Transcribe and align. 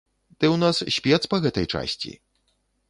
Ты 0.39 0.45
ў 0.53 0.57
нас 0.63 0.77
спец 0.97 1.21
па 1.35 1.41
гэтай 1.45 1.65
часці. 1.77 2.11